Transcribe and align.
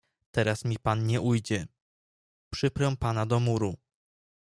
"Teraz 0.31 0.65
mi 0.65 0.79
pan 0.79 1.07
nie 1.07 1.21
ujdzie, 1.21 1.67
przyprę 2.49 2.95
pana 2.99 3.25
do 3.25 3.39
muru." 3.39 3.75